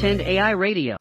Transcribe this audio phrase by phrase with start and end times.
[0.00, 0.96] AI Radio.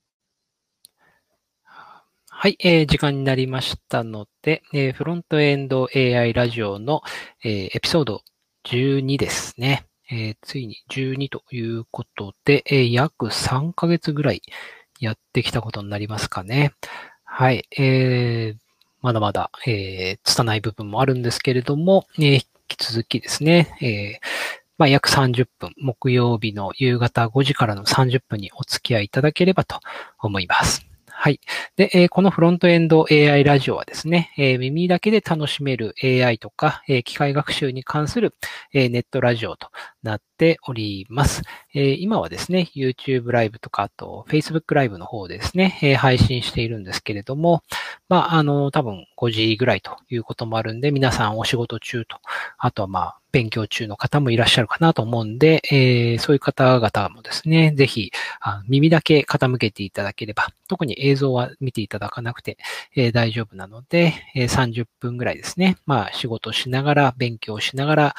[2.29, 7.03] はい、えー時間になりましたので、えーフロントエンド AI ラジオの、
[7.43, 8.23] えーエピソード
[8.65, 9.85] 12ですね。
[10.09, 14.41] えーついに12ということで、えー約3ヶ月ぐらい
[14.99, 16.73] やってきたことになりますかね。
[17.23, 18.59] はい、えー
[19.03, 29.79] まだまだ、えー、拙い部分もあるんですけれども、えー引き続きですね、えーまあ、約30分、木曜日の夕方5時からの30分にお付き合いいただければと
[30.19, 30.85] 思います。
[31.09, 31.39] はい。
[31.77, 38.35] で、えーこのフロントエンド AI ラジオはですね、えー耳だけで楽しめる AI とか、えー機械学習に関する、
[38.71, 39.69] えネットラジオと
[40.03, 41.41] なっております。
[41.73, 47.63] え今はですね、YouTube ライブとか、あと Facebook ライブの方でですね、え配信しているんですけれども、
[48.09, 52.17] まあ、あの、多分5時ぐらいということもあるんで、皆さんお仕事中と、
[52.57, 62.57] あとはまあ、勉強中の方もいらっしゃるかなと思うんで、えーそういう方々もですね、ぜひ、あ耳だけ傾けていただければ、特に映像は見ていただかなくて、
[62.95, 68.15] えー大丈夫なので、えー30分ぐらいですね、まあ、仕事しながら、勉強しながら、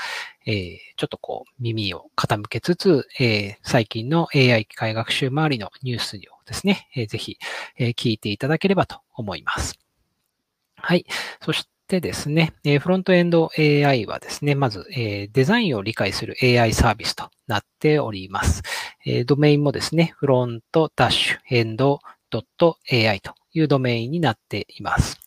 [0.46, 7.38] えーちょっとこう、耳を傾けつつ、えー最近の AI 機械学習周りのニュースをですね、えーぜひ、
[7.76, 9.78] え聞いていただければと思います。
[10.76, 11.06] はい。
[11.40, 18.62] そしてですね、えフロントエンド AI はですね、まず、えデザインを理解する AI サービスとなっております。
[19.04, 22.00] えドメインもですね、フロントダッシュエンド
[22.90, 25.18] .ai というドメインになっています。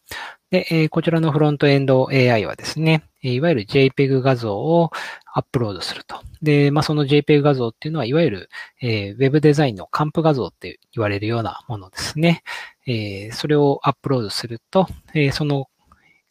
[0.50, 4.92] で、えこちらのフロントエンド AI はですね、いわゆる JPEG 画像を
[5.34, 6.22] アップロードすると。
[6.42, 8.50] で、まあ、その JPEG 画像っていうのは、いわゆる、
[8.82, 12.44] えー Web デザインの還付画像って言われるようなものですね。
[12.88, 15.68] えーそれをアップロードすると、えーその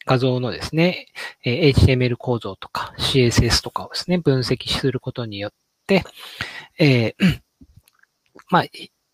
[0.05, 1.07] 画像のですね、
[1.43, 5.51] え HTML 構造とか CSS とかをですね、分析することによっ
[5.87, 6.03] て、
[6.79, 7.41] えー
[8.49, 8.63] まあ、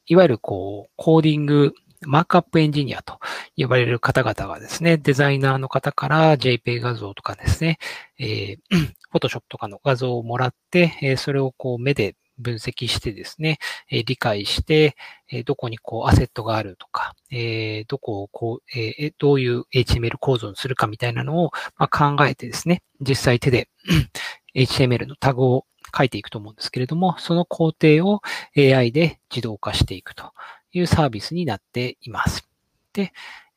[0.07, 1.73] いわゆるこう、コーディング、
[2.05, 3.19] マークアップエンジニアと
[3.57, 7.79] 呼ばれる方々がですね、デザイナーの方から JPEG 画像とかですね、
[8.19, 8.57] えー、
[9.13, 13.57] Photoshop とかの画像をもらって、えそれをこう目で分析してですね、
[13.89, 14.95] え理解して、
[15.31, 23.69] えどこにこうアセットがあるとか、えどこをこう、えどういう HTML 構造にするかみたいなのを、ま、考えてですね、実際手で
[24.55, 25.65] HTML のタグを
[25.97, 28.21] 書いていくと思うんですけれども、その工程を
[28.55, 30.31] AI で自動化していくと。
[30.71, 32.47] いうサービスになっています。
[32.93, 33.13] で、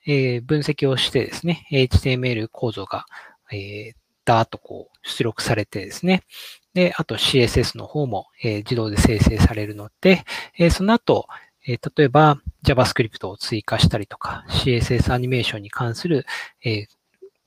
[0.07, 3.07] えー分析をしてですね、HTML 構造が、
[3.53, 3.95] えー、
[4.25, 6.23] ダーッとこう出力されてですね、
[6.75, 10.25] で、あと CSS の方も、えー自動で生成されるので、
[10.59, 11.27] えーその後、
[11.67, 16.27] えー例えば JavaScript を追加したりとか、CSS アニメーションに関する、
[16.65, 17.01] えー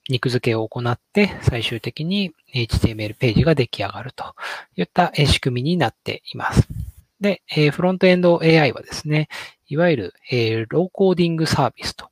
[0.10, 4.36] 肉付けを行って、最終的に HTML ページが出来上がると
[4.76, 6.83] いった仕組みになっています。
[7.24, 9.30] で、えーフロントエンド AI はですね、
[9.68, 12.10] いわゆる、えーローコーディングサービスと、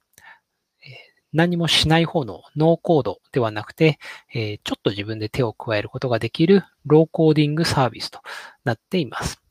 [0.83, 0.91] えー
[1.33, 3.99] 何もしない方のノーコードではなくて、
[4.33, 8.21] えちょっと自分で手を加えることができるローコーディングサービスと
[8.65, 9.41] なっています。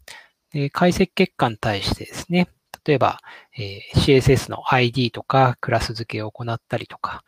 [0.53, 2.49] で解析結果に対してですね、
[2.87, 3.21] 例えば、
[3.59, 7.23] え CSS の ID とかクラス付けを行ったりとか、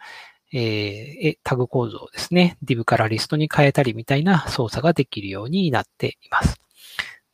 [0.53, 6.63] ええタグ構造をですね、div からリストに変えたりみたいな操作ができるようになっています。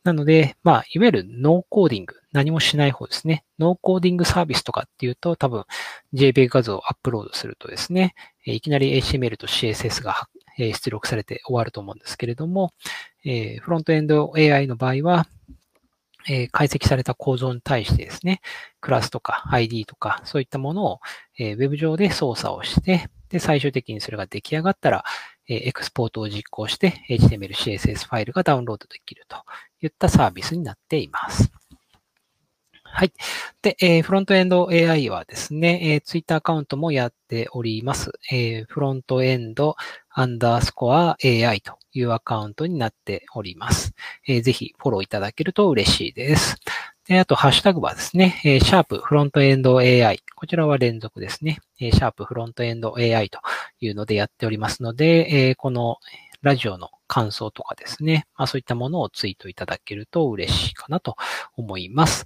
[0.09, 3.45] なので、まあ、いわゆるノーコーディング、何もしない方ですね。
[3.59, 5.65] ノーコーディングサービスとかっていうと、多分
[6.15, 10.27] JPEG 画像をアップロードするとですね、いきなり HTML と CSS が
[10.57, 12.73] 出力されて終わると思うんですけれども、
[13.23, 15.27] えフロントエンド AI の場合は、
[16.27, 18.41] え解析された構造に対してですね、
[18.81, 20.99] クラスとか ID とかそういったものを、
[21.37, 25.03] えーウェブ上で操作をして、で、最終的にそれが出来上がったら、
[25.55, 29.37] エクスポートを実行して HTML、CSS ファイルがダウンロードできると
[29.81, 31.58] いったサービスになっています。
[32.91, 33.13] はい。
[33.61, 38.11] で、えーフロントエンド AI はですね、えー、Twitter アカウントもやっております。
[38.31, 39.75] えーフロントエンド
[40.09, 43.93] アンダースコア AI というアカウントになっております。
[44.27, 46.57] えーぜひフォローいただけると嬉しいです。
[47.07, 50.19] で、あと、ハッシュタグはですね、えーシャープフロントエンド AI。
[50.35, 51.59] こちらは連続ですね。
[51.79, 53.39] えーシャープフロントエンド AI と
[53.79, 55.97] いうのでやっておりますので、えーこの
[56.41, 61.15] ラジオの感想とかですね、まあそういったものをツイートいただけると嬉しいかなと
[61.57, 62.23] 思います。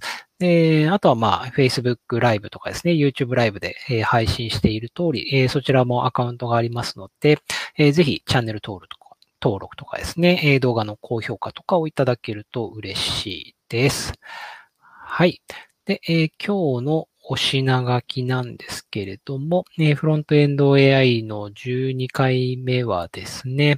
[0.92, 7.38] あとはまあ Facebook ライブとかですね、YouTube ライブで、え配信している通り、えそちらもアカウントがありますので、
[7.78, 14.12] えぜひチャンネル登録とか登録とかですね、え動画の高評価とかをいただけると嬉しいです。
[14.78, 15.40] はい。
[15.86, 19.64] で、えー今日のお品書きなんですけれども、
[19.96, 23.76] フロントエンド AI の12回目はですね、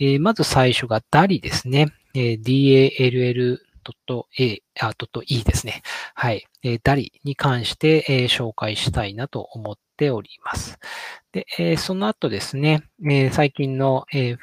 [0.00, 1.88] えーまず最初が DALI ですね。
[2.14, 5.82] えー dall.a.e ですね。
[6.14, 6.46] はい。
[6.62, 10.78] えー、ダリに関して、えー、紹介したいなと思っております。
[11.32, 14.36] で、えー、その後ですね、えー、最近の、え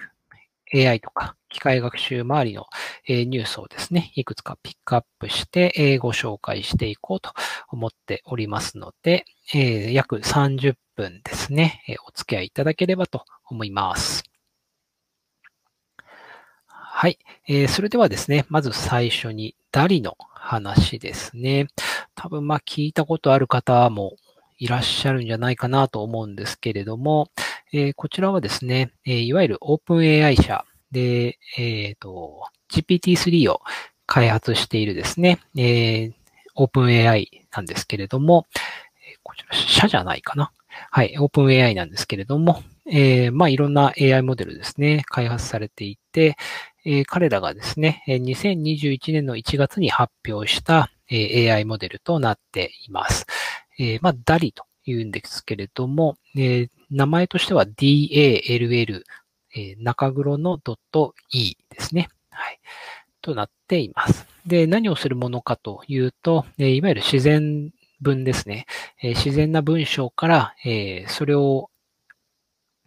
[0.73, 2.67] ー、AI とか機械学習周りの、
[3.07, 7.31] えー、ニュースをですね、いくつかピックアップして、えー、ご紹介していこうと
[7.69, 14.28] 思っておりますので、えー、約30分ですね、えー、お付き合いいただければと思います。
[17.01, 17.17] はい。
[17.47, 21.67] えー、それではですね、まず最初にダリの話ですね。
[22.13, 24.17] 多分まあ聞いたことある方も
[24.57, 27.29] いらっしゃるんじゃないかなと思うんですけれども、
[27.71, 33.61] えー、こちらはですね、えー、いわゆる OpenAI 社で、えっ、ー、と、GPT-3 を
[34.05, 36.13] 開発しているですね、えー、
[36.57, 38.45] OpenAI なんですけれども、
[39.23, 40.51] こちら社じゃないかな。
[40.91, 46.35] はい、OpenAI なんですけれども、えー、まあいろんな AI モデルですね、開発されていて、
[46.85, 53.25] えー、彼らがですね、2021年の1月に発表した、えー、AI モデルとなっています。
[53.77, 59.03] えー、まあ、DALI というんですけれども、えー、名前としては DALL、
[59.55, 60.59] えー、中黒の
[61.31, 62.09] .e ですね。
[62.29, 62.59] はい。
[63.21, 64.27] となっています。
[64.45, 67.71] で、何をするものかというと、えー、いわゆる自然
[68.01, 68.65] 文ですね。
[69.01, 71.69] えー、自然な文章から、えー、それを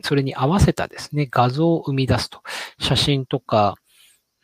[0.03, 2.43] それに合わせたですね、画像を生み出すと。
[2.79, 3.77] 写真とか、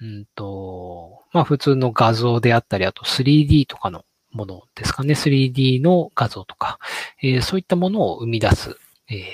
[0.00, 5.14] うんと、まあ普通の画像であったり、あと 3D とかのものですかね。
[5.14, 6.78] 3D の画像とか、
[7.22, 8.76] えー、そういったものを生み出す、
[9.10, 9.24] え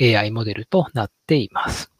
[0.00, 1.90] ー、AI モデルとなっています。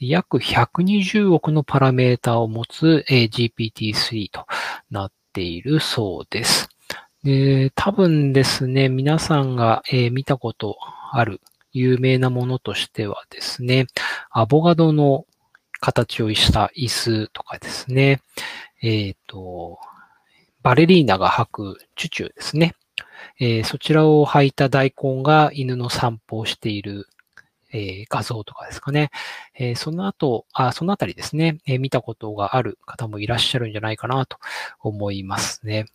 [0.00, 4.46] 約120億のパラメータを持つ、え、GPT-3 と
[4.90, 6.68] なっているそうです。
[7.22, 10.78] で多分ですね、皆さんが、え、見たこと
[11.12, 11.40] ある
[11.72, 13.86] 有名なものとしてはですね、
[14.30, 15.26] アボガドの
[15.80, 18.20] 形をした椅子とかですね、
[18.82, 19.78] えっ、ー、と、
[20.62, 22.74] バレリーナが履くチュチュですね。
[23.38, 27.06] えー、そちらを履いた大根が犬の散歩をしている、
[27.72, 29.10] えー、画像とかですかね。
[29.54, 34.38] えー、その後、あ、そのあたりですね、え見たことがある方もいらっしゃるんじゃないかなと
[34.80, 35.86] 思いますね。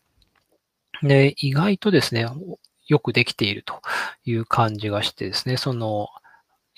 [1.02, 2.26] で、意外とですね、
[2.86, 3.80] よくできていると
[4.24, 6.08] いう感じがしてですね、その、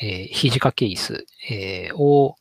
[0.00, 2.36] えー、肘掛け椅子、えー、を、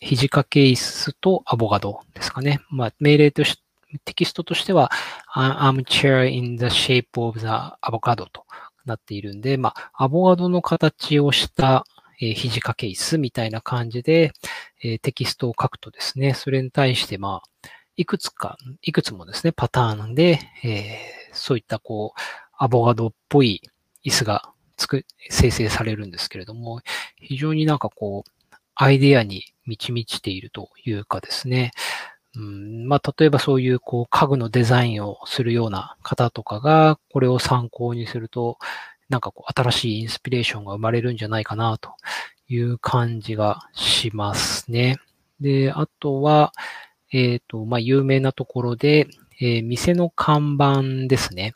[0.00, 2.60] 肘掛け椅子とアボガドですかね。
[2.68, 3.64] まあ、命令として、
[4.04, 4.90] テキストとしては、
[5.34, 7.46] armchair in the shape of the
[7.80, 8.44] avocado と
[8.84, 11.86] なっているんで、まあ、アボガドの形をした、
[12.20, 14.32] えー、肘掛け椅子みたいな感じで、
[14.82, 22.20] えー、テキストを書くとですね、それに対して、まあ、いくつか、いくつもですね、パターンで、えーそういったこう、
[22.56, 23.62] アボガドっぽい
[24.04, 26.80] 椅子がつく、生成されるんですけれども、
[27.20, 28.30] 非常になんかこう、
[28.74, 31.72] アイデアに満ち満ちているというかですね、
[32.36, 38.58] うん、まあ、例えばそういうこう家具のデザインをするような方とかが、これを参考にすると、
[39.08, 41.90] なんかこう新しいインスピレーションが生まれるんじゃないかなと
[42.48, 44.96] いう感じがしますね。
[45.40, 46.52] で、あとは、
[47.12, 49.06] えっ、ー、と、まあ、有名なところで、
[49.40, 51.54] えー、店の看板ですね。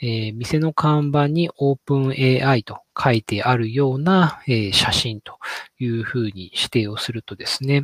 [0.00, 5.38] えー、店の看板に OpenAI と書いてあるような、えー、写真と
[5.78, 7.82] いうふうに指定をするとですね、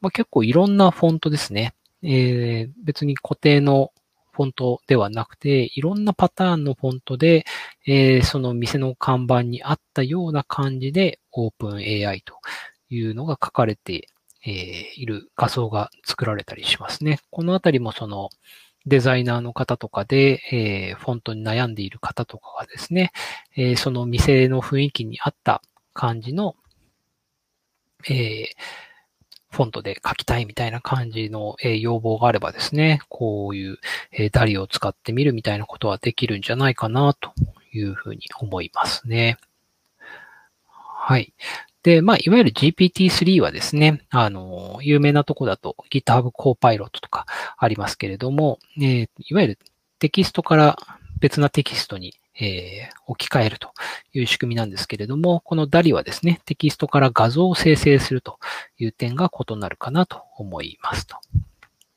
[0.00, 1.74] まあ、結構いろんなフォントですね。
[2.02, 3.92] えー、別に固定の
[4.32, 7.44] フォントではなくて、いろんなパターンのフォントで、
[7.86, 12.38] えー、その店の看板にあったような感じで OpenAI と
[12.88, 14.08] いうのが書かれて
[14.44, 17.20] えー、いる画像が作られたりしますね。
[17.30, 18.28] このあたりもその
[18.86, 23.12] デザイナーの方とかで、えー、フォントに悩んでいる方とかがですね、
[23.56, 25.62] えー、その店の雰囲気に合った
[25.94, 26.56] 感じの、
[28.08, 28.46] えー、
[29.50, 33.78] フォントで書きたいみたいな感じの、えー、要望があればですね、こういう、
[34.10, 37.32] えー、ダリを使ってみるみたいなことはできるんじゃないかなと
[37.72, 39.36] いうふうに思いますね。
[40.68, 41.34] はい。
[41.82, 49.58] で、まあ、いわゆる GPT-3 はですね、あの、有名なとこだと GitHub Copilot とかありますけれども、えー、いわゆる
[49.98, 50.78] テキストから
[51.18, 53.72] 別なテキストに、えー、置き換えると
[54.12, 58.38] いう仕組みなんですけれども、この DALL-E はですね、テキストから画像を生成すると
[58.78, 61.16] いう点が異なるかなと思いますと。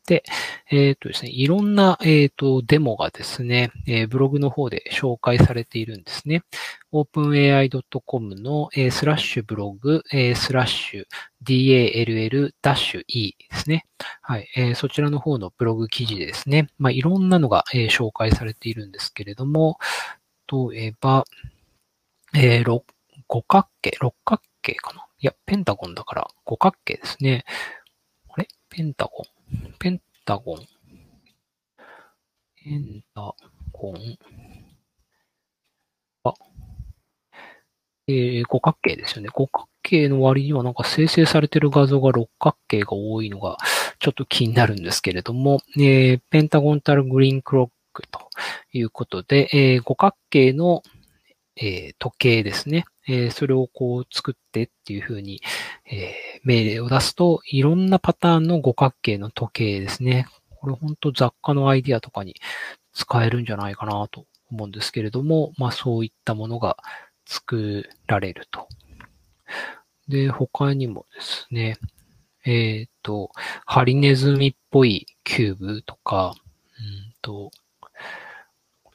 [0.07, 0.23] で、
[0.69, 6.43] えっ、ー、とですね、いろんな、えっ、ー、と、デモがですね、えー、ブログの方で紹介されているんですね。
[6.93, 11.05] openai.com の、えー、スラッシュブログ、えー、スラッシュ
[11.43, 13.85] dall-e ですね。
[14.21, 14.75] はい、えー。
[14.75, 19.79] そちらの方のブログ記事でですね、まあ、いろんなのが、えー、紹介されているんですけれども、
[20.71, 21.25] 例えば、
[22.35, 22.81] えー、
[23.27, 25.07] 五角形、六角形かな？
[25.17, 27.43] いや、ペンタゴンだから五角形ですね。
[28.29, 28.47] あれ？
[28.69, 29.34] ペンタゴン？
[29.79, 30.59] ペン、タゴン。
[32.55, 33.33] ペンタ
[33.71, 34.17] ゴン。
[36.23, 36.33] あ、
[38.07, 39.29] えー、五角形ですよね。
[39.33, 43.57] 五角形の割にはなんか生成されてる画像が六角形が多いのが
[43.99, 48.29] ちょっと気になるんですけれども、えー、ペンタゴンタルグリーンクロックと
[48.73, 50.83] いうことで、えー、五角形の、
[51.55, 52.85] えー、時計ですね。
[53.07, 55.41] えー、それをこう作ってっていうふうに、
[55.91, 60.27] えー、命令を出すと、いろんなパターンの五角形の時計ですね。
[60.49, 62.35] これ本当雑貨のアイディアとかに
[62.93, 66.77] 使えるんじゃないかなと思うんですけれども、まあそういったものが
[67.25, 68.67] 作られると。
[70.07, 71.77] で、他にもですね、
[72.45, 73.31] えっ、ー、と、
[73.65, 76.35] ハリネズミっぽいキューブとか、
[76.79, 77.51] うんと、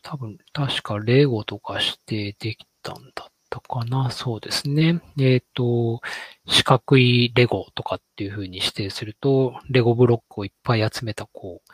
[0.03, 4.11] 多分、確かレゴとかしてできたんだったかな？
[4.11, 5.03] そうですね。
[5.19, 6.01] えっ、ー、と、
[6.47, 11.71] 四角いレゴとかっていう風に指定すると、レゴブロックをいっぱい集めた、こう、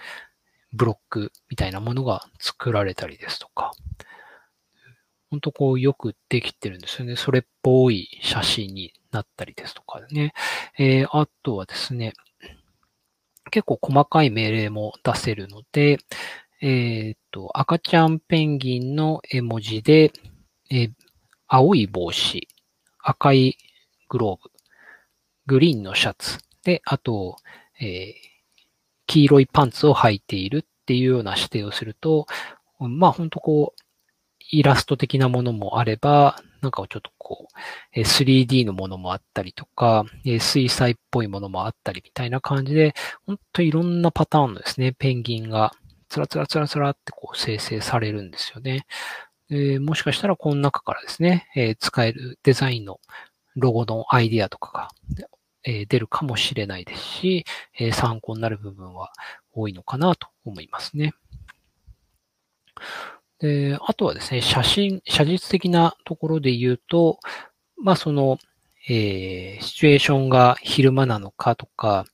[0.73, 3.73] ブロックみたいなものが作られたりですとか、
[5.31, 7.17] 本当こうよくできてるんですよね。
[7.17, 10.33] それっぽい写真になったりですとかね。
[10.79, 12.13] えー、あとはですね、
[13.51, 15.99] 結構細かい命令も出せるので、
[16.61, 20.13] えっ、と、赤ちゃんペンギンの絵文字で、
[20.71, 20.91] えー、
[21.49, 22.49] 青い帽子、
[22.99, 23.57] 赤い
[24.09, 24.51] グローブ、
[25.47, 27.37] グリーンのシャツ、で、あと、
[27.81, 28.15] えー、
[29.07, 32.27] 黄色いパンツを履いているっていうような指定をすると、
[32.81, 33.83] まあ本当こう、
[34.51, 37.47] イラスト的なものもあれば、なんかちょっとこ
[37.95, 45.73] う、3D のものもあったりとか、水彩っぽいものもあったりみたいな感じで、本当いろんなパターンのですね、ペンギンが
[46.09, 48.87] つらつらつらつらってこう生成されるんですよね。
[49.49, 53.01] でもしかしたらこの中からですね、えー、使えるデザインの
[53.55, 55.29] ロゴのアイディアとかが、
[55.65, 57.45] えー、出るかもしれないですし、
[57.79, 59.13] え、参考になる部分は
[59.53, 61.15] 多いのかなと思いますね。
[63.39, 67.19] で、あとはですね、写真、写実的なところで言うと、
[67.77, 68.39] まあその、
[68.89, 72.05] え、シチュエーションが昼間なのかとか、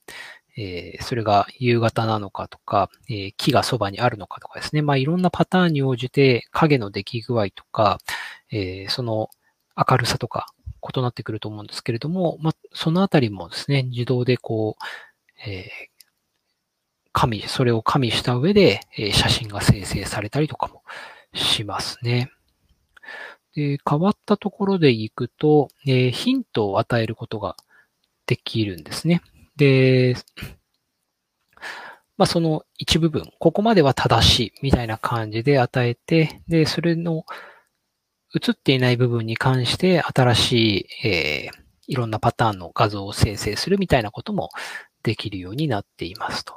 [0.56, 4.82] えー、それが夕方なのかとか、えー、木がそばにあるのかとかですね。
[4.82, 7.98] まあいろんなパターンに応じて影の出来具合とか、
[8.50, 9.30] えー、その
[9.76, 10.46] 明るさとか
[10.94, 15.92] 異なってくると思うんですけれども、まあそのあたりもですね、自動でこう、えー、
[17.12, 20.82] 加味、それを加味した上で、え写真が生成されたりとかも
[21.34, 22.30] しますね。
[23.54, 27.56] で変わったところでいくと、えヒントを与えることが
[28.26, 29.22] できるんですね。
[29.56, 30.16] で、
[32.16, 37.24] まあ、その一部分、ここまでは正しいみたいな感じで与えて、で、それの
[38.34, 40.52] 映っていない部分に関して新し
[41.02, 44.50] い、えー、いろんなパターンの画像を生成するみたいなことも
[45.02, 46.54] できるようになっていますと。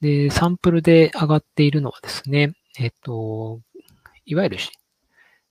[0.00, 3.60] で、サンプルで上がっているのはですね、えっと、
[4.24, 4.58] いわゆる、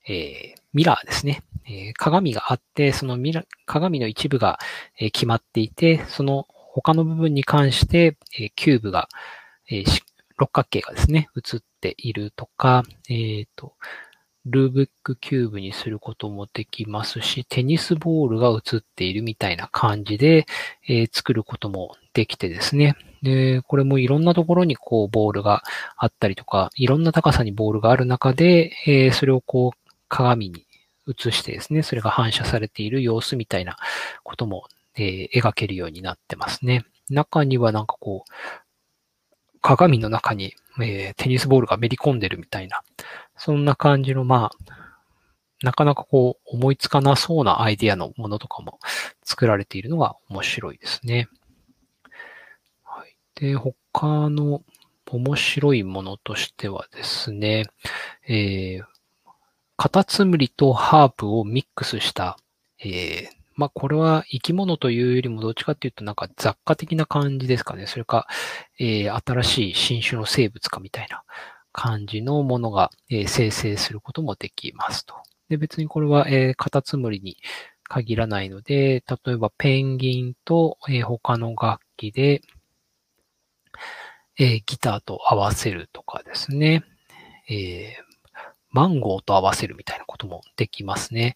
[0.08, 4.60] えー、ミラーですね、えー、鏡があって、そのミラ鏡の一部が、
[4.98, 6.48] え、決まっていて、その
[6.82, 9.10] 他の部分に関して、え、キューブが、
[9.70, 9.84] え、
[10.38, 13.74] 六角形がですね、映っているとか、えっ、と、
[14.46, 20.46] ルービックキューブにすることもできますし、テニスボールが映っているみたいな感じで、
[20.88, 22.96] えー、作ることもできてですね。
[23.22, 25.64] で、これもいろんなところにこうボールが
[25.98, 30.66] あったりとか、いろんな高さにボールがある中で、えー、それをこう鏡に
[31.08, 33.78] 映してですね、それが反射されている様子みたいな
[34.24, 34.64] ことも、
[34.96, 36.86] えー、描けるようになってますね。
[37.10, 42.82] 中にはなんかこう、鏡の中に、えー、テニスボールがめり込んでるみたいな、
[43.38, 44.74] そんな感じの、まあ、
[45.62, 48.80] なかなかこう思いつかなそうなアイディアのものとかも
[49.24, 51.28] 作られているのが面白いですね。
[52.84, 54.64] はい、で、他の
[55.06, 57.66] 面白いものとしてはですね、
[58.28, 58.84] えー、
[59.76, 62.38] カタツムリとハープをミックスした、
[62.80, 67.88] えー、まあ、これは生き物というよりもどっちかっていうとなんか雑貨的な感じですかね。
[67.88, 68.26] それか、
[68.80, 71.24] えー、新しい新種の生物かみたいな
[71.74, 75.14] 感じのものが、えー、生成することもできますと。
[75.50, 77.36] で、別にこれは、えー、カタツムリに
[77.84, 82.42] 限らないので、例えばペンギンと、えー、他の楽器で、
[84.38, 86.86] えー、ギターと合わせるとかですね。
[87.50, 87.94] えー、
[88.70, 91.36] マンゴーと合わせるみたいなこともできますね。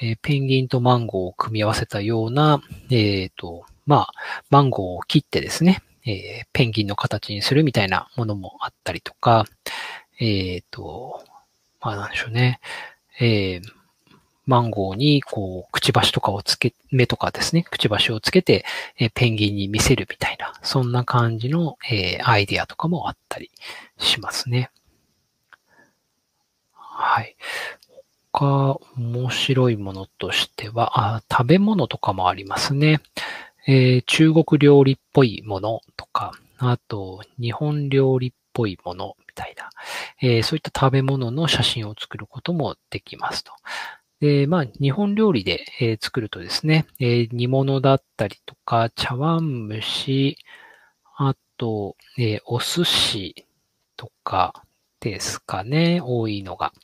[0.00, 2.60] えー、ペンギンとマンゴーを組み合わせたような、
[2.90, 4.12] えっ、ー、と、まあ、
[4.50, 9.44] マンゴーを切ってですね、えー、ペンギンの形にするみたいなものもあったりとか、
[10.20, 11.22] えっ、と、
[11.80, 12.60] まあなんでしょうね。
[13.20, 13.60] え、
[14.46, 18.64] マンゴーに、こう、くちばしとかをつけ、目とかですね、くちばしをつけて、
[18.98, 23.50] えペンギンに見せるみたいな、そんな感じの、えアイディアとかもあったり
[23.98, 24.70] しますね。
[26.72, 27.36] はい。
[28.36, 33.00] 他、面白いものとしては、あ食べ物とかもありますね。
[33.66, 39.70] えー、中国料理っぽいものとか、あと、日本料理っぽいものみたいな、
[40.20, 43.52] えー、そういった食べ物の写真を作ることもできますと。
[44.20, 50.36] で、まあ、日本料理で、えー、作るとですね、えー、煮物だったりとか、茶碗蒸し、
[51.16, 53.46] あと、えー、お寿司
[53.96, 54.62] とか
[55.00, 56.74] ですかね、多いのが。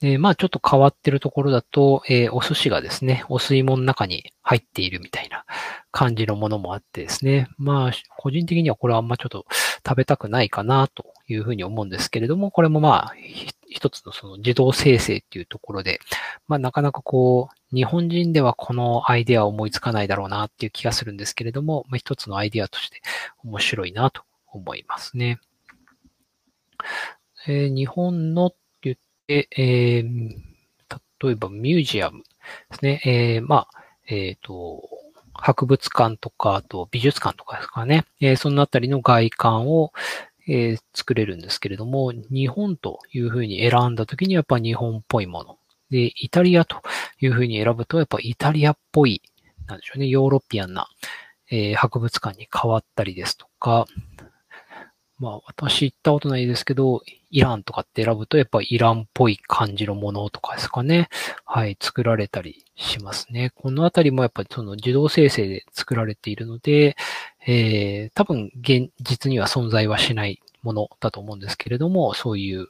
[0.00, 5.44] で、まあちょっと変わってるところだと、えー、お寿司がですね、お吸い物の中に入っているみたいな
[5.90, 7.48] 感じのものもあってですね。
[7.58, 9.44] まあ、個人的にはこれはあんまちょっと
[9.86, 13.14] 食べたくないかなというふうに思うんですけれども、これもまあ、
[13.68, 16.00] 一つのその自動生成っていうところで、
[16.48, 23.00] まあなかなかこう、日本人ではこのアイデアを思いつかないだろうなっていう気がするんですけれども、まあ一つのアイデアとして
[23.44, 25.38] 面白いなと思いますね。
[27.46, 28.52] えー、日本の
[29.30, 30.34] で、えー、
[31.24, 32.24] 例えばミュージアム
[32.70, 33.00] ですね。
[33.04, 34.82] えー、まあ、えっ、ー、と、
[35.34, 38.06] 博物館とか、あと美術館とかですかね。
[38.20, 39.92] えー、そのあたりの外観を、
[40.48, 45.58] えー、作れるんですけれども、日本というふうに選んだときにやっぱ日本っぽいもの。
[45.90, 46.82] で、イタリアと
[47.20, 49.22] いうふうに選ぶと、やっぱイタリアっぽい、
[49.68, 50.88] なんでしょうね、ヨーロピアンな、
[51.52, 53.86] えー、博物館に変わったりですとか、
[55.20, 61.10] まあ、私行ったことないですけど、イランとかって選ぶと、やっぱイランっぽい感じのものとかですかね。
[61.44, 63.52] はい、作られたりしますね。
[63.54, 66.96] このあたりもやっぱりその自動生成で作られているので、
[67.46, 72.68] えー、多分現実には存在はしないものだと思うんですけれども、そういう、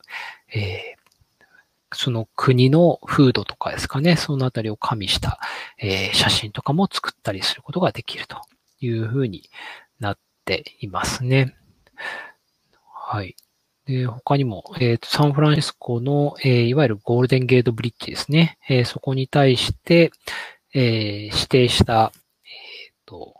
[0.52, 5.38] えー、その国の風土とかですかね、そのあたりを加味した、
[5.78, 8.38] えー、写真とかも作ったりすることができると
[8.80, 9.48] いうふうに
[10.00, 11.54] なっていますね。
[13.12, 13.34] はい。
[13.86, 18.56] で、他にも、えっ、ー、と、サンフランシスコの、えー、いわゆるゴールデンゲートブリッジですね。
[18.68, 20.12] えー、そこに対して、
[20.72, 22.12] え指定した、
[22.44, 23.34] えっ、と、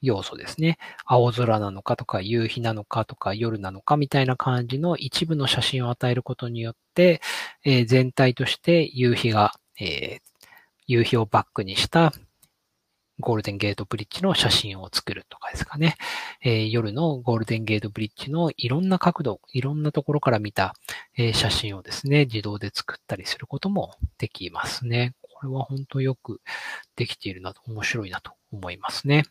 [0.00, 0.78] 要素ですね。
[1.04, 7.20] 青空なのかとか、夕日なのかとか、夜なのかみたいな感じの一部の写真を与えることによって、
[7.64, 10.20] え全体として夕日が、え
[10.86, 12.12] 夕日をバックにした
[13.18, 15.96] ゴールデンゲートブリッジの写真を作るとかですかね。
[16.42, 20.74] えー、夜のゴールデンゲートブリッジのいろんな角度、いろんなところから見た、
[21.16, 25.14] えー、写真をですね、自動で作ったりすることもできますね。
[25.22, 26.40] これは本当よく
[26.96, 29.24] できているなと、面白いなと思いますね。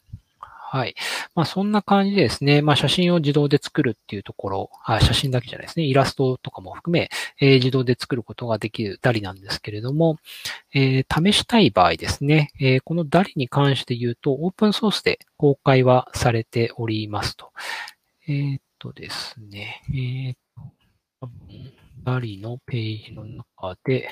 [0.67, 0.95] はい。
[1.35, 10.17] まあそんな感じでですね、まあ写真を自動で作るっていうところ、あ写真だけじゃないですね、イラストとかも含め、えー、自動で作ることができる DALI なんですけれども、
[10.73, 17.51] えー、試したい場合ですね、えー、この DALI に関して言うと、オープンソースで公開はされておりますと。
[18.27, 20.35] えー、っとですね、えー、
[21.21, 21.73] 多分
[22.03, 24.09] DALI のページの中で、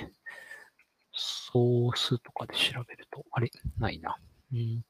[1.12, 3.52] ソースとかで調べると、あれ？
[3.80, 4.18] ないな。
[4.54, 4.86] うん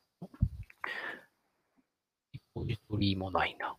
[2.54, 3.76] ポジトリもないな。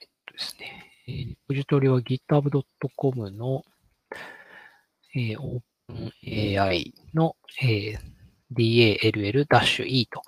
[0.00, 0.92] えっとですね。
[1.08, 3.64] えー、ポジトリは github.com の、
[5.14, 7.98] えー、OpenAI の、えー、
[8.52, 10.22] DALL-E と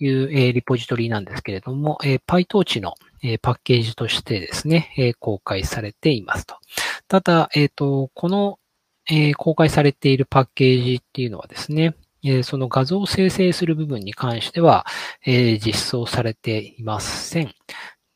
[0.00, 6.56] いう、えー、リポジトリなんですけれども、えー、PyTorch の、えー、パッケージとしてですね、えー、公開されていますと。
[7.06, 8.58] ただ、えっ、ー、と、この、
[9.08, 14.86] えー、公開されているパッケージっていうのはですね、えその画像を生成する部分に関しては、
[15.24, 17.54] え実装されていません。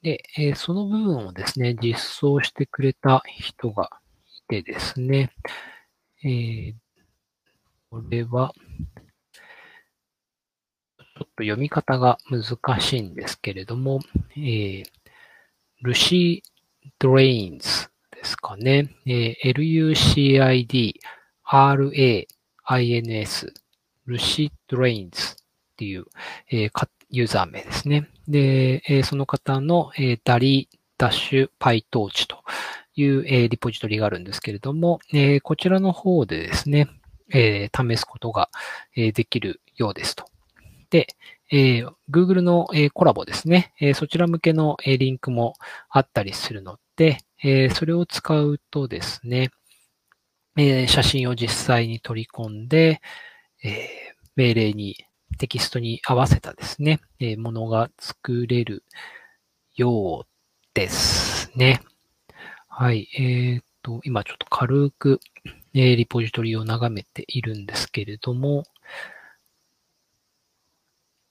[0.02, 3.90] で、えその部分をですね、実装してくれた人が
[4.26, 5.30] いてですね、
[6.24, 6.74] えー、
[7.90, 8.52] これは、
[10.98, 14.00] ちょっと読み方が難しいんですけれども、
[14.36, 14.84] えー、
[15.82, 18.94] Lucid Rains ですかね。
[19.06, 20.94] えー、LUCID
[21.44, 23.52] RAINS
[24.12, 25.34] Lucid Rains っ
[25.76, 26.04] ていう、
[26.50, 28.08] えー、ユーザー名ですね。
[28.28, 32.38] で、えー、その方の、えー、ダリダッシュパイトーチと
[32.94, 36.88] いう、えー、リポジトリがあるんですけれども、えー、こちらの方でですね、
[37.32, 38.50] えー、試すことが、
[38.96, 40.26] えー、できるようですと。
[40.90, 41.08] で、
[41.50, 45.54] えー、Google の、えー、コラボですね、えー、そちら向けの、えー、リンクも
[45.90, 49.50] あったりするので、えー、それを使うとですね、
[50.56, 53.00] えー、写真を実際に取り込んで、
[53.64, 54.96] え、命令に、
[55.38, 58.84] テキストに合わせたですね、え、ものが作れる
[59.74, 60.26] よう
[60.74, 61.80] ですね。
[62.68, 63.08] はい。
[63.16, 65.20] えっ、ー、と、今ちょっと軽く
[65.74, 68.64] えリポジトリを眺めているんですけれども、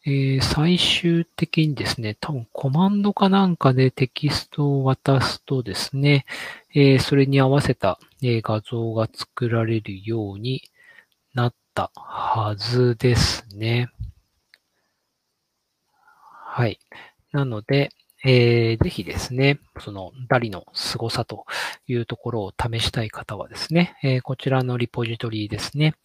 [0.03, 6.25] えー、最終的にですね、多分コマンドかなんかでテキストを渡すとですね、
[6.73, 10.63] えー、それに合わせた、えー、画像が作られるように
[11.35, 13.89] なってたはずですね。
[16.45, 16.79] はい。
[17.31, 17.91] なので、
[18.23, 21.45] えー、ぜひですね、そのダリの凄さと
[21.87, 25.95] いうところを試したい方はですね、えー、こちらのリポジトリですね。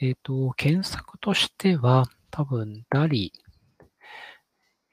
[0.00, 3.32] えっ、ー、と、検索としては、多分ダリ、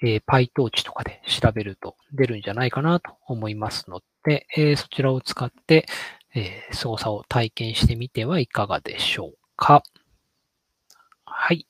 [0.02, 5.86] えー、PyTorch とかで調べると出るんじゃないかなと思いますので、えー、そちらを使って、
[6.34, 9.84] えー、操作を体験してみてはいかがでしょうか。
[11.38, 11.68] はい。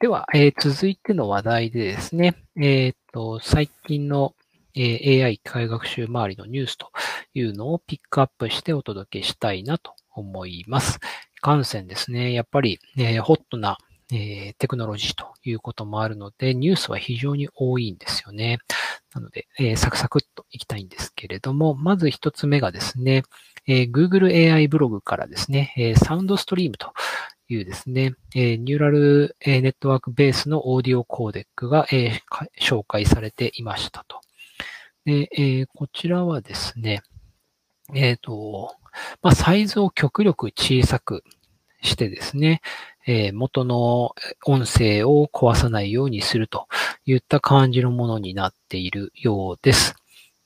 [0.00, 4.34] では、えー、続いての話題でですね、えっ、と、最近の、
[4.74, 6.90] えー、AI 機械学習周りのニュースと
[7.32, 10.98] いうのをピックアップしてお届けしたいなと思います。
[11.40, 12.32] 感染ですね。
[12.32, 13.78] やっぱり、えー、ホットな、
[14.12, 18.58] えー、テクノロジーということもあるので、ニュースは非常に多いんですよね。
[19.14, 23.22] なので、えー、サクサクっといきたいんですけれども、まず一つ目がですね、
[23.66, 26.92] えー、Google AI ブログからですね、えー、サウンドストリームと
[27.48, 34.20] いうですね、えー、ニューラル、え、ネットワークベースのオーディオコーデックが、えー、紹介されていましたと。
[35.04, 37.02] で、えー、こちらはですね、
[37.94, 38.74] えっ、と、
[39.22, 41.22] まあ、サイズを極力小さく
[41.82, 42.60] してですね、
[43.06, 46.66] えー、元の音声を壊さないようにすると
[47.04, 49.94] いった感じのものになっているようです。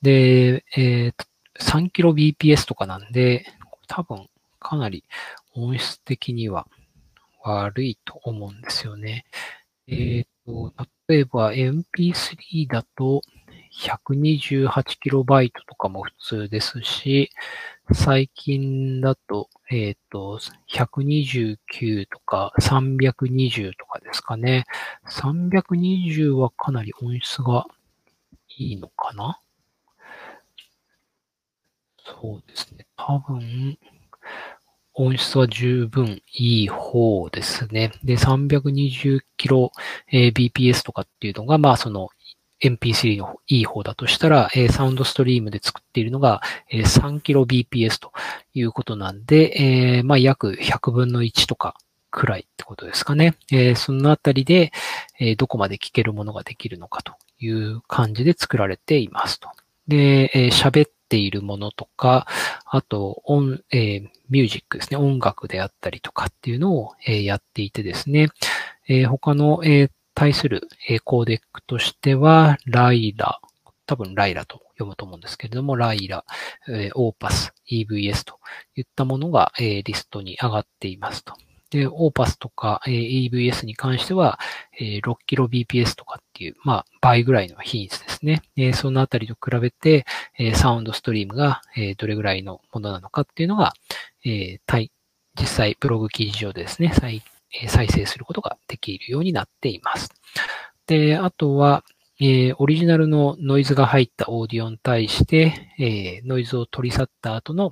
[0.03, 1.13] で、えー、
[1.59, 3.45] 3kbps とかなんで、
[3.87, 4.27] 多分
[4.59, 5.03] かなり
[5.55, 6.67] 音質的には
[7.43, 9.25] 悪いと思うんですよね。
[9.87, 10.73] えっ、ー、と、
[11.07, 13.21] 例えば MP3 だと
[13.73, 17.31] 128KB とかも普通ですし、
[17.93, 24.65] 最近だと、えっ、ー、と、129とか320とかですかね。
[25.09, 27.65] 320はかなり音質が
[28.57, 29.39] いいのかな？
[32.03, 32.85] そうですね。
[32.97, 33.77] 多分、
[34.93, 37.91] 音質は十分いい方ですね。
[38.03, 39.71] で、320キロ、
[40.11, 42.09] えー、BPS とかっていうのが、まあその
[42.61, 48.11] MP3 のいい方だとしたら、サウンドストリームで作っているのが、えー、3キロ BPS と
[48.53, 51.75] いうことなんで、まあ約100分の1とか
[52.11, 53.35] くらいってことですかね。
[53.75, 54.71] そのあたりで、
[55.37, 59.49] どこまで聞けるものができるのかという感じで作られていますと。
[59.87, 62.25] で、喋っているものとか、
[62.65, 68.29] あと、音、えー、ミュージックですね、音楽であったりとかっていうのを、えー、やっていてですね、
[68.87, 73.41] えー、他の、えー、対する、えー、コーデックとしては、ライラ、
[73.85, 76.23] 多分ライラと読むと思うんですけれども、ライラ、
[76.69, 78.39] えー、オーパス、EVS と
[78.77, 81.33] いったものが、えー、リストに上がっていますと。
[81.71, 84.39] で、オーパスとか、え EVS に関しては、
[84.77, 88.41] え、6kbps とかっていう、まあ、倍ぐらいの品質ですね。
[88.57, 90.05] え、そのあたりと比べて、
[90.37, 93.73] え、サウンドストリームが、え、どれぐらいのものなのかっていうのが、
[94.25, 94.91] え、対、
[95.39, 97.23] 実際ブログ記事上でですね、再、
[97.63, 100.09] え、再生することができるようになっています。
[100.87, 101.85] で、あとは、
[102.19, 107.71] え、オリジナルのノイズが入ったオーディオに対して、え、ノイズを取り去った後の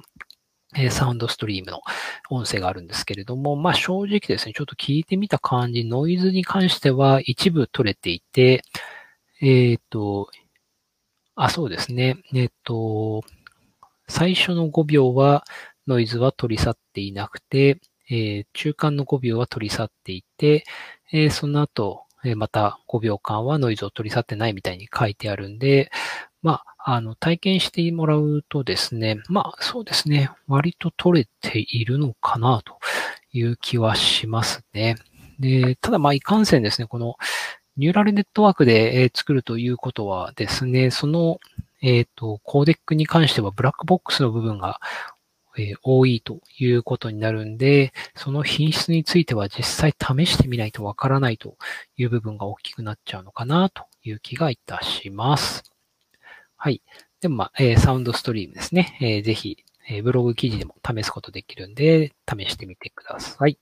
[0.92, 1.82] サウンドストリームの
[2.30, 8.62] 音声があるんですけれども、まあ正直ですね、ちょっと聞いてみた感じ、ノイズに関しては一部取れていて、
[9.42, 10.30] えっ、ー、と、
[11.36, 12.18] あ、そうですね。
[12.34, 13.24] えっ、ー、と、
[14.08, 15.44] 最初の5秒は
[15.88, 17.80] ノイズは取り去っていなくて、
[18.10, 20.66] えー、中間の5秒は取り去っていて、
[21.12, 22.06] え、その後、
[22.36, 25.90] また5秒間はノイズを取り去ってないみたいに書いてあるんで、
[26.42, 32.78] まあ、あの、体験してもらうとですね、まあ、そうですね、割と取れているのかなと
[33.34, 34.96] いう気はしますね。
[35.40, 37.18] で、ただまあ、いかんせんですね、この
[37.78, 41.40] ニューラルネットワークで、作るということはですね、その、
[41.82, 44.80] えっ、ー、と、コーデックに関してはブラックボックスの部分が、
[45.58, 51.58] えー、多いということになるんで、その品質については実際試してみないとわからないと
[51.96, 55.64] いう部分が大きくなっちゃうのかなという気がいたします。
[56.62, 56.82] はい。
[57.22, 58.98] でも、まあ、え、サウンドストリームですね。
[59.00, 63.58] えー、ぜひ、え、ブログ記事でも試すことできるんで、試してみてください。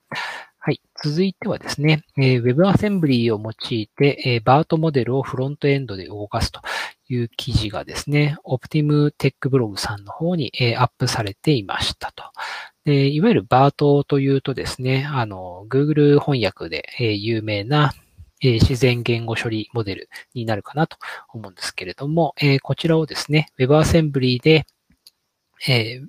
[0.57, 0.81] はい。
[1.03, 6.59] 続いてはですね、え、WebAssembly を用いて、えー、BART モデルをフロントエンドで動かすと
[7.07, 12.23] いう記事がですね、Optim Tech ブログさんの方に、え、アップされていましたと。
[12.83, 17.93] でいわゆる BART というとですね、あの、Google 翻訳で、え、有名な、
[18.41, 20.97] え自然言語処理モデルになるかなと
[21.33, 24.65] 思うんですけれども、えこちらをですね、WebAssembly で、
[25.67, 26.01] え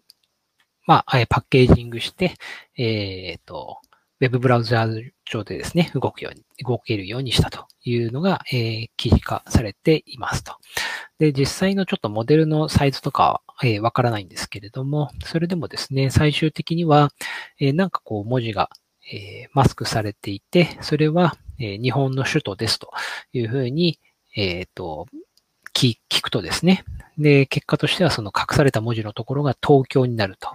[0.87, 2.35] まあ、パッケージングして、
[2.77, 3.79] えっ、と、
[4.21, 10.57] ウェブブラウザー上でですね、動くように、動けるようにしたというのが、えー、記事化されていますと。
[11.19, 17.11] で、実際のちょっとモデルのサイズとかは、えー、わからないんですけれども、それでもですね、最終的には、
[17.61, 18.71] えー、なんかこう文字が、
[19.13, 22.93] えー、マスクされていて、それは、え、日本の首都ですと
[23.33, 23.99] いうふうに、
[24.37, 25.07] えっ、ー、と、
[25.75, 26.85] 聞くとですね。
[27.19, 30.51] で、結果としてはその隠された文字のところが東京になると。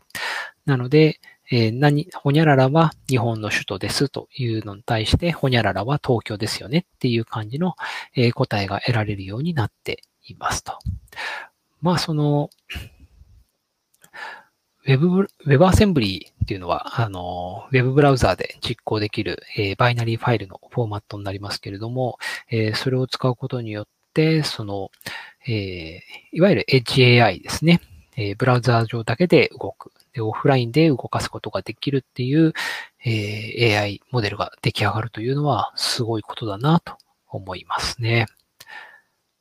[0.66, 1.20] なので、
[1.52, 7.76] えー、何、ほにゃららは日本の首都ですというのに対して、ほにゃららは東京ですよねっていう感じの、
[8.16, 10.78] えー、答えが得られるようになっていますと。
[11.82, 12.50] まあ、その、
[14.86, 22.18] ウェブ、ウェブアセンブリーっていうのは、あの、ウェブブラウザーで実行できる、えー、バイナリーファイルのフォーマットになりますけれども、
[22.50, 24.92] えー、それを使うことによって、その、
[25.48, 26.02] えー、
[26.34, 27.80] いわゆる Edge AI ですね。
[28.18, 29.92] え、ブラウザー上だけで動く。
[30.14, 32.54] で、オフラインで動かすことができるっていう、
[33.06, 38.28] え、AI モデルが出来上がるというのはすごいことだなと思いますね。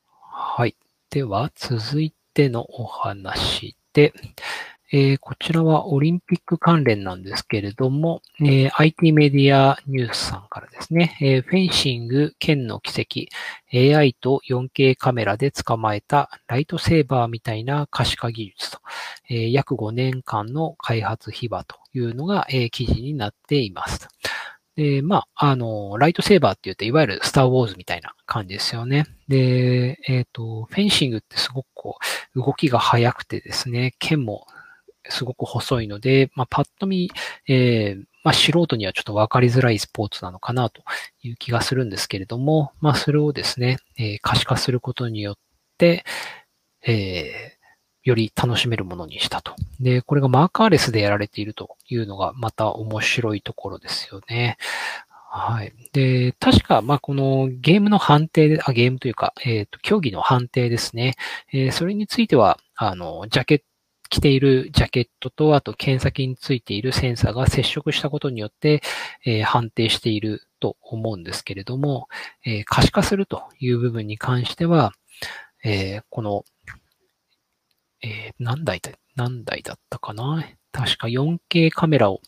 [0.09, 0.77] はい。
[1.11, 4.15] では、続いてのお話で、
[4.95, 18.81] えー、こちらはオリンピック関連なんですけれども、えー、IT メディアニュースさんからですね、えー、フェンシング剣の奇跡、AI と 4K カメラで捕まえたライトセーバーみたいな可視化技術と、
[19.31, 24.09] え約5年間の開発秘話というのが、え記事になっています。
[24.77, 29.07] で、まあ、あの、ライトセーバーって言うと、いわゆるスターウォーズみたいな感じですよね。
[29.29, 31.99] で、えっ、と、フェンシングってすごくこ
[32.35, 34.47] う、動きが速くてですね、剣も
[35.09, 37.11] すごく細いので、まあ、パッと見、
[37.49, 40.83] えー、まあ、素人にはちょっとわかりづらいスポーツなのかなと
[41.23, 45.37] いう気がするんですけれども、まあ、それをですね、えー、可視化することによっ
[45.79, 46.05] て、
[46.87, 49.55] えー、より楽しめるものにしたと。
[49.81, 54.57] で、これがマーカーレスでやられているというのがまた面白いところですよね。
[55.35, 55.73] はい。
[55.95, 61.15] で、確か、まあ、このゲームの判定で、あ、ゲームというか、えっ、ー、と、競技の判定ですね。
[61.55, 63.65] えー、それについては、あの、ジャケット
[64.12, 68.83] 着ているジャケットと、あと剣先についているセンサーが接触したことによって、
[69.25, 72.09] えー、判定していると思うんですけれども、
[72.44, 74.92] えー、可視化するという部分に関しては、
[75.64, 76.44] えー、この、
[78.03, 80.44] え何台だ、何台だったかな？
[80.72, 82.20] 確か 4K カメラを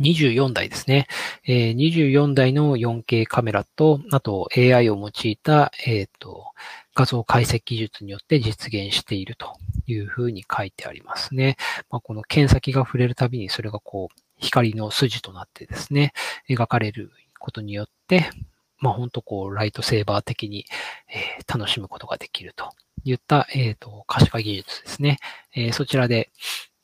[0.00, 1.06] 24台ですね。
[1.46, 6.52] えー、24台の 4K カメラと、あと AI を用いた、えっ、ー、と、
[6.96, 11.56] 画像解析技術によって実現しているというふうに書いてありますね。
[11.90, 16.14] まあ、この剣先が触れるたびにそれがこう光の筋となってですね、
[16.48, 18.30] 描かれることによって、
[18.78, 20.64] まあ本当こうライトセーバー的に、
[21.08, 22.70] えー、楽しむことができると
[23.04, 25.18] いった、えっ、ー、と可視化技術ですね。
[25.54, 26.30] えー、そちらで、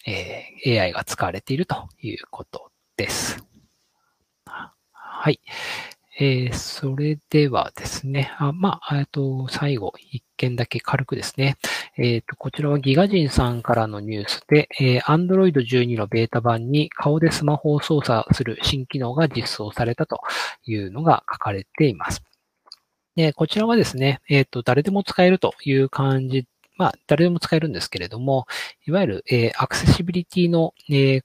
[0.04, 0.44] え
[0.80, 3.42] AI が使われているということです。
[4.44, 5.40] はい。
[6.24, 11.56] えー、それではですね、あまあ、えっと、最後、一件だけ軽くですね。
[11.98, 20.20] えっ、ー、と、こちらはギガジンさんからのニュースで、えー、Android 12のベータ版に顔でスマホを操作する新機能が実装されたと
[20.64, 22.22] いうのが書かれています。
[23.16, 28.46] で、こちらはですね、えっ、ー、と、誰でも使えるという感じまあ、誰でも使えるんですけれども、
[28.86, 31.22] いわゆる、えー、アクセシビリティの、えー、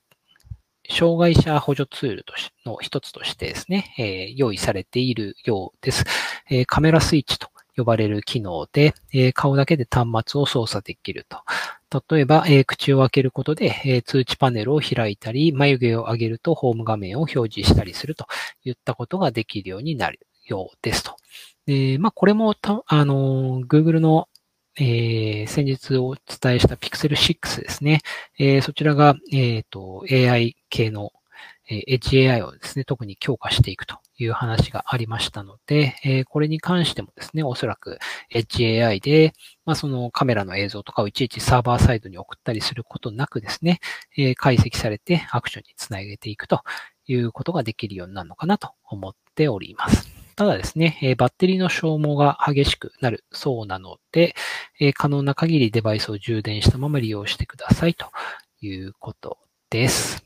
[0.90, 6.06] 障害者補助ツールとしの一つとしてですね、えー、用意されているようです。
[6.50, 11.40] えー、カメラスイッチと呼ばれる機能で、えー、顔だけで端末を操作できると。
[12.12, 18.26] 例えば、えー、口を開けることで、えー、通知パネルを開いたり、眉毛を上げるとホーム画面を表示したりすると
[18.66, 21.16] いったことができるようになるようですと。
[21.66, 24.28] で、まあ、これもた、あの、Google の
[24.80, 28.02] えー、先日お伝えした Pixel 6ですね。
[28.38, 31.14] えー、そちらが、えっ、ー、と、AI 系の、
[31.68, 37.98] えー、Edge AI をですね、特に強化していくという話がありましたので、えー、これに関してもですね、おそらく
[38.32, 39.34] Edge AI で、
[39.66, 43.80] まあ、そのカメラの映像とかをいちいちサーバーサイドに送ったりすることなくですね、
[44.16, 46.62] えー、解析されてアクションにつなげていくと
[47.08, 50.17] いうことができるようになるのかなと思っております。
[50.38, 54.36] ただですね、えバッテリーの消耗が激しくなるそうなので、
[54.80, 58.12] え可能な限りデバイスを充電したまま利用してくださいと
[58.62, 59.40] いうこと
[59.72, 60.24] です。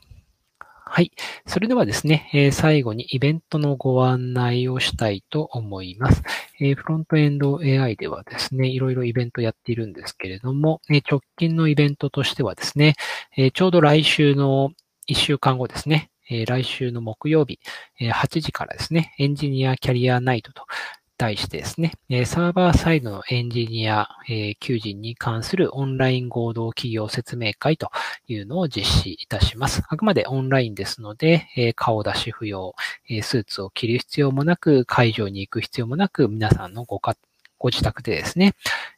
[0.60, 1.14] はい。
[1.48, 6.24] それではですね、え最後にイベントのご案内をしたいと思います。
[6.60, 12.96] えフロントエンド AI ではですね、いろいろイベントやっているんですけれども、え直近のイベントとしてはですね、
[13.38, 14.72] えちょうど来週の
[15.08, 17.60] 1週間後ですね、え来週の木曜日、
[18.00, 20.66] え8時からですね、エンジニアキャリアナイトと
[21.22, 27.92] 題してですねえ、サーバーサイドのエンジニア、え求人に関するオンライン合同企業説明会と
[28.28, 29.84] いうのを実施いたします。
[29.88, 32.74] あくまでオンラインですので、え顔出し不要、
[33.08, 37.16] えスーツを着る必要もなく、会場に行く必要もなく、皆さんのごか
[37.60, 38.56] ご自宅でですね、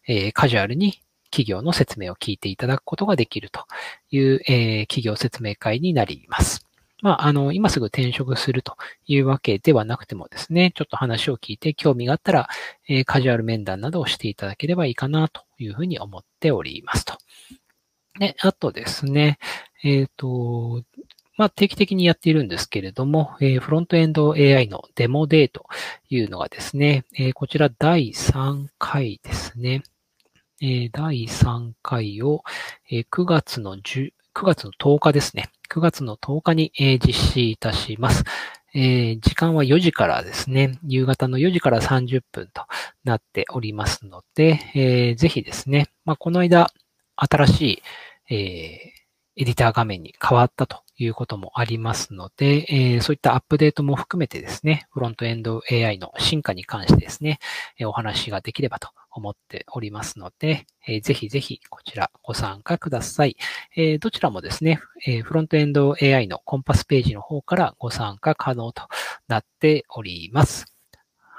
[0.08, 3.66] えカジュアルに企業の説明を聞いていただくことができると
[4.12, 6.66] いう、え企業説明会になります。
[7.04, 12.48] まあ、あの、今すぐ転職するというわけではなくてもですね、ちょっと話を聞いて興味があったら、
[12.88, 17.18] えー、カジュアル面談などをしていただければいいかなというふうに思っておりますと。
[18.20, 19.38] で、あとですね、
[19.84, 20.84] えっ、ー、と、
[21.36, 25.66] まあ、定期的にやっているんですけれども、えー、フロントエンド AI のデモデーと
[26.10, 29.84] いうのがですね、えー、こちら第3回ですね。
[30.62, 32.46] え、第3回を、
[32.90, 35.50] え、9月の10、9月の10日ですね。
[35.70, 38.24] 9月の10日に、え実施いたします。
[38.74, 42.64] えー、時間は4時からですね、夕方の4時から30分と
[43.04, 46.72] なっておりますので、えー、ぜひですね、まあ、この間、
[47.16, 57.38] 新しい、えー、エディター画面に変わったということもありますので、えー、そういったアップデートも含めてですね、フロントエンド AI の進化に関してですね、
[57.78, 63.38] えお話ができればと思っておりますので、えー、ぜひぜひこちらご参加ください。
[63.76, 68.84] えー、どちらもですね、えー、フロントエンド AI のコンパスページの方からご参加可能と
[69.28, 70.66] なっております。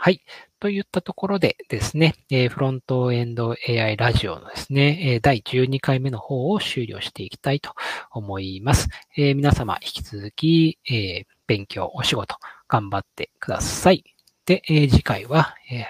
[0.04, 0.20] はい。
[0.60, 7.74] といったところでですね、えフロントエンド AI ラジオのですね、え第12回目の方を終了していきたいと
[8.10, 8.88] 思います。
[9.16, 12.36] え皆様引き続き、え勉強、お仕事
[12.68, 14.04] 頑張ってください。
[14.44, 15.86] で、え次回は、え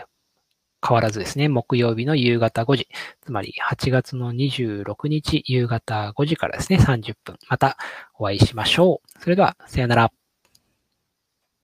[0.87, 2.89] 変わらずですね、木曜日の夕方5時、
[3.23, 7.77] つまり8月の26日夕方5時からですね、30分、また
[8.19, 9.23] お会いしましょう。
[9.23, 10.24] それでは、さよなら。